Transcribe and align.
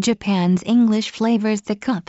Japan's 0.00 0.62
English 0.64 1.10
flavors 1.10 1.62
the 1.62 1.74
cup. 1.74 2.08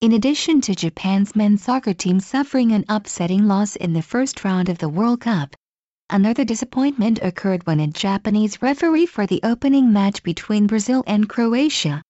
In 0.00 0.12
addition 0.12 0.60
to 0.60 0.76
Japan's 0.76 1.34
men's 1.34 1.64
soccer 1.64 1.92
team 1.92 2.20
suffering 2.20 2.70
an 2.70 2.84
upsetting 2.88 3.48
loss 3.48 3.74
in 3.74 3.94
the 3.94 4.00
first 4.00 4.44
round 4.44 4.68
of 4.68 4.78
the 4.78 4.88
World 4.88 5.22
Cup, 5.22 5.56
another 6.08 6.44
disappointment 6.44 7.18
occurred 7.20 7.66
when 7.66 7.80
a 7.80 7.88
Japanese 7.88 8.62
referee 8.62 9.06
for 9.06 9.26
the 9.26 9.40
opening 9.42 9.92
match 9.92 10.22
between 10.22 10.68
Brazil 10.68 11.02
and 11.04 11.28
Croatia, 11.28 12.00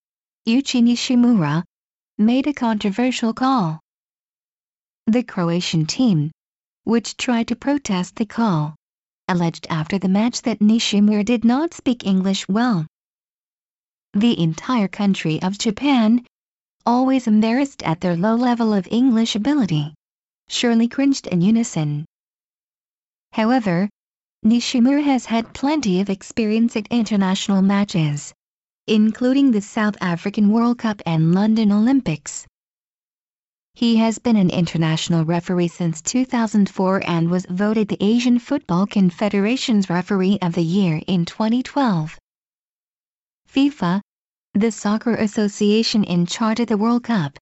Yuichi 0.46 0.82
Nishimura, 0.82 1.64
made 2.18 2.46
a 2.46 2.52
controversial 2.52 3.32
call. 3.32 3.80
The 5.06 5.22
Croatian 5.22 5.86
team, 5.86 6.30
which 6.84 7.16
tried 7.16 7.48
to 7.48 7.56
protest 7.56 8.16
the 8.16 8.26
call, 8.26 8.76
alleged 9.28 9.66
after 9.70 9.98
the 9.98 10.10
match 10.10 10.42
that 10.42 10.60
Nishimura 10.60 11.24
did 11.24 11.42
not 11.42 11.72
speak 11.72 12.06
English 12.06 12.46
well. 12.50 12.86
The 14.14 14.38
entire 14.38 14.88
country 14.88 15.40
of 15.40 15.56
Japan, 15.58 16.26
always 16.84 17.26
embarrassed 17.26 17.82
at 17.82 18.02
their 18.02 18.14
low 18.14 18.34
level 18.34 18.74
of 18.74 18.86
English 18.90 19.34
ability, 19.34 19.94
surely 20.48 20.86
cringed 20.86 21.26
in 21.26 21.40
unison. 21.40 22.04
However, 23.32 23.88
Nishimura 24.44 25.02
has 25.02 25.24
had 25.24 25.54
plenty 25.54 26.00
of 26.00 26.10
experience 26.10 26.76
at 26.76 26.88
international 26.90 27.62
matches, 27.62 28.34
including 28.86 29.50
the 29.50 29.62
South 29.62 29.96
African 30.02 30.50
World 30.50 30.76
Cup 30.76 31.00
and 31.06 31.34
London 31.34 31.72
Olympics. 31.72 32.46
He 33.72 33.96
has 33.96 34.18
been 34.18 34.36
an 34.36 34.50
international 34.50 35.24
referee 35.24 35.68
since 35.68 36.02
2004 36.02 37.02
and 37.06 37.30
was 37.30 37.46
voted 37.48 37.88
the 37.88 38.04
Asian 38.04 38.38
Football 38.38 38.86
Confederation's 38.86 39.88
Referee 39.88 40.38
of 40.42 40.52
the 40.52 40.62
Year 40.62 41.00
in 41.06 41.24
2012. 41.24 42.18
FIFA, 43.52 44.00
the 44.54 44.72
soccer 44.72 45.14
association 45.14 46.04
in 46.04 46.24
charge 46.24 46.58
of 46.60 46.68
the 46.68 46.78
World 46.78 47.04
Cup, 47.04 47.38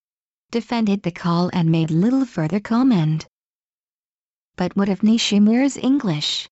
defended 0.51 1.05
the 1.05 1.13
call 1.13 1.51
and 1.53 1.71
made 1.71 1.93
little 1.93 2.25
further 2.25 2.59
comment. 2.59 3.29
But 4.57 4.75
what 4.77 4.89
of 4.89 5.05
Nishimura's 5.05 5.77
English? 5.77 6.49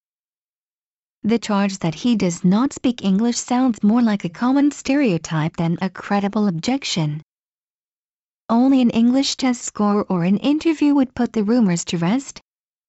The 1.25 1.41
charge 1.41 1.81
that 1.81 1.97
he 1.97 2.15
does 2.15 2.45
not 2.45 2.73
speak 2.73 3.03
English 3.03 3.37
sounds 3.37 3.83
more 3.83 4.01
like 4.01 4.25
a 4.25 4.29
common 4.29 4.71
stereotype 4.71 5.57
than 5.57 5.77
a 5.83 5.91
credible 5.91 6.47
objection. 6.47 7.21
Only 8.49 8.81
an 8.81 8.91
English 8.91 9.35
test 9.39 9.63
score 9.63 10.07
or 10.09 10.23
an 10.23 10.37
interview 10.37 10.95
would 10.95 11.17
put 11.17 11.33
the 11.33 11.43
rumors 11.43 11.85
to 11.87 11.99
rest, 11.99 12.41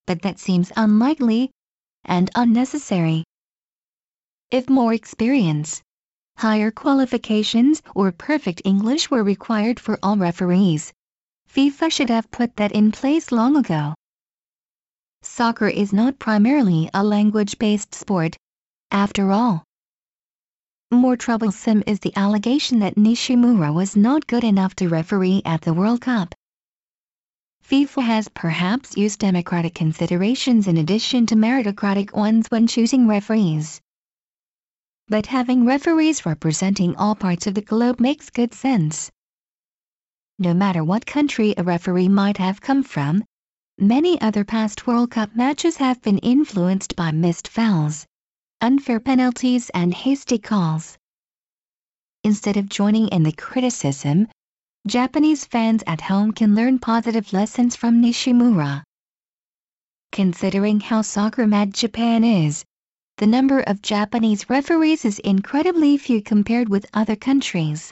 but 0.05 0.21
that 0.21 0.37
seems 0.37 0.71
unlikely 0.75 1.49
and 2.05 2.29
unnecessary. 2.35 3.23
If 4.51 4.69
more 4.69 4.93
experience, 4.93 5.81
higher 6.39 6.71
qualifications 6.71 7.81
or 7.93 8.13
perfect 8.13 8.61
English 8.63 9.11
were 9.11 9.23
required 9.23 9.77
for 9.77 9.99
all 10.01 10.15
referees, 10.15 10.93
FIFA 11.53 11.91
should 11.91 12.09
have 12.09 12.31
put 12.31 12.55
that 12.55 12.71
in 12.71 12.93
place 12.93 13.33
long 13.33 13.57
ago. 13.57 13.93
Soccer 15.21 15.67
is 15.67 15.91
not 15.91 16.17
primarily 16.17 16.89
a 16.93 17.03
language-based 17.03 17.93
sport, 17.93 18.37
after 18.89 19.33
all. 19.33 19.65
More 20.91 21.17
troublesome 21.17 21.83
is 21.85 21.99
the 21.99 22.15
allegation 22.15 22.79
that 22.79 22.95
Nishimura 22.95 23.73
was 23.73 23.97
not 23.97 24.25
good 24.25 24.45
enough 24.45 24.73
to 24.75 24.87
referee 24.87 25.41
at 25.43 25.61
the 25.63 25.73
World 25.73 25.99
Cup. 25.99 26.33
FIFA 27.67 28.01
has 28.01 28.29
perhaps 28.29 28.95
used 28.95 29.19
democratic 29.19 29.75
considerations 29.75 30.67
in 30.69 30.77
addition 30.77 31.25
to 31.25 31.35
meritocratic 31.35 32.13
ones 32.13 32.47
when 32.47 32.65
choosing 32.65 33.09
referees. 33.09 33.81
But 35.09 35.25
having 35.25 35.65
referees 35.65 36.23
representing 36.23 36.95
all 36.95 37.15
parts 37.15 37.47
of 37.47 37.55
the 37.55 37.63
globe 37.63 37.99
makes 37.99 38.29
good 38.29 38.53
sense. 38.53 39.09
No 40.37 40.53
matter 40.53 40.83
what 40.83 41.07
country 41.07 41.55
a 41.57 41.63
referee 41.63 42.07
might 42.07 42.37
have 42.37 42.61
come 42.61 42.83
from, 42.83 43.23
many 43.79 44.21
other 44.21 44.45
past 44.45 44.85
World 44.85 45.09
Cup 45.09 45.35
matches 45.35 45.77
have 45.77 45.99
been 46.03 46.19
influenced 46.19 46.95
by 46.95 47.09
missed 47.11 47.47
fouls 47.47 48.05
unfair 48.61 48.99
penalties 48.99 49.71
and 49.73 49.93
hasty 49.93 50.37
calls. 50.37 50.97
Instead 52.23 52.57
of 52.57 52.69
joining 52.69 53.07
in 53.07 53.23
the 53.23 53.31
criticism, 53.31 54.27
Japanese 54.85 55.45
fans 55.45 55.81
at 55.87 56.01
home 56.01 56.33
can 56.33 56.53
learn 56.53 56.77
positive 56.77 57.33
lessons 57.33 57.75
from 57.75 58.01
Nishimura. 58.01 58.83
Considering 60.11 60.81
how 60.81 61.01
soccer-mad 61.01 61.73
Japan 61.73 62.23
is, 62.23 62.65
the 63.19 63.27
number 63.27 63.59
of 63.59 63.81
Japanese 63.81 64.49
referees 64.49 65.03
is 65.03 65.19
incredibly 65.19 65.97
few 65.97 66.21
compared 66.21 66.69
with 66.69 66.85
other 66.93 67.17
countries. 67.17 67.91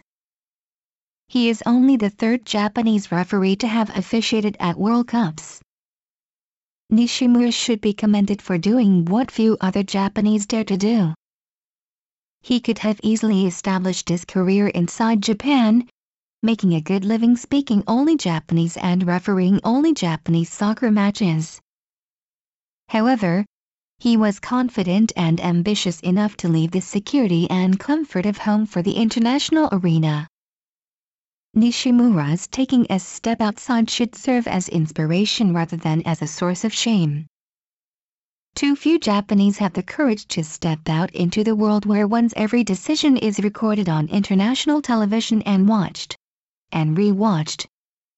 He 1.28 1.50
is 1.50 1.62
only 1.66 1.98
the 1.98 2.10
third 2.10 2.46
Japanese 2.46 3.12
referee 3.12 3.58
to 3.58 3.68
have 3.68 3.90
officiated 3.98 4.56
at 4.62 4.80
World 4.80 5.10
Cups. 5.10 5.60
Nishimura 6.90 7.54
should 7.54 7.82
be 7.82 7.92
commended 7.92 8.42
for 8.42 8.58
doing 8.58 9.04
what 9.04 9.30
few 9.30 9.58
other 9.60 9.84
Japanese 9.84 10.46
dare 10.46 10.64
to 10.64 10.78
do. 10.78 11.14
He 12.40 12.62
could 12.62 12.78
have 12.80 13.02
easily 13.04 13.46
established 13.46 14.08
his 14.08 14.24
career 14.24 14.70
inside 14.70 15.22
Japan, 15.22 15.90
making 16.42 16.74
a 16.74 16.80
good 16.80 17.04
living 17.04 17.36
speaking 17.36 17.84
only 17.86 18.16
Japanese 18.16 18.78
and 18.78 19.06
refereeing 19.06 19.60
only 19.66 19.94
Japanese 19.94 20.54
soccer 20.54 20.90
matches. 20.90 21.60
However, 22.88 23.44
he 24.00 24.16
was 24.16 24.40
confident 24.40 25.12
and 25.16 25.42
ambitious 25.42 26.00
enough 26.02 26.38
to 26.38 26.48
leave 26.48 26.72
the 26.72 26.82
security 26.82 27.50
and 27.50 27.80
comfort 27.80 28.26
of 28.26 28.38
home 28.38 28.66
for 28.66 28.82
the 28.82 28.94
international 28.94 29.70
arena. 29.72 30.28
Nishimura's 31.56 32.48
taking 32.48 32.86
a 32.90 33.00
step 33.00 33.42
outside 33.42 33.90
should 33.90 34.16
serve 34.16 34.48
as 34.48 34.70
inspiration 34.70 35.54
rather 35.54 35.78
than 35.78 36.04
as 36.06 36.22
a 36.22 36.28
source 36.28 36.64
of 36.64 36.74
shame. 36.74 37.26
Too 38.54 38.76
few 38.76 39.00
Japanese 39.00 39.58
have 39.58 39.74
the 39.74 39.84
courage 39.84 40.28
to 40.30 40.44
step 40.44 40.88
out 40.88 41.10
into 41.16 41.44
the 41.44 41.56
world 41.56 41.86
where 41.86 42.08
one's 42.08 42.34
every 42.36 42.64
decision 42.64 43.18
is 43.18 43.40
recorded 43.40 43.90
on 43.90 44.08
international 44.08 44.82
television 44.82 45.42
and 45.44 45.68
watched, 45.68 46.16
and 46.72 46.98
re-watched, 46.98 47.68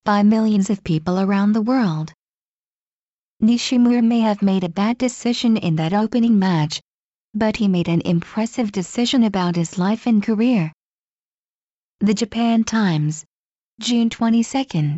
by 0.03 0.23
millions 0.23 0.69
of 0.69 0.83
people 0.83 1.19
around 1.19 1.53
the 1.53 1.61
world. 1.61 2.13
Nishimura 3.41 4.03
may 4.03 4.19
have 4.19 4.41
made 4.41 4.65
a 4.65 4.69
bad 4.69 4.97
decision 4.97 5.55
in 5.55 5.77
that 5.77 5.93
opening 5.93 6.37
match, 6.37 6.81
but 7.33 7.55
he 7.55 7.69
made 7.69 7.87
an 7.87 8.01
impressive 8.01 8.69
decision 8.69 9.23
about 9.23 9.55
his 9.55 9.77
life 9.77 10.07
and 10.07 10.21
career. 10.21 10.73
The 12.01 12.13
Japan 12.13 12.65
Times, 12.65 13.23
June 13.79 14.09
22. 14.09 14.97